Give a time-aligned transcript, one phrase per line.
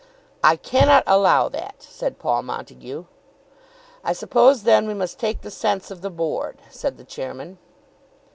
[0.43, 3.05] "I cannot allow that," said Paul Montague.
[4.03, 7.59] "I suppose then we must take the sense of the Board," said the Chairman.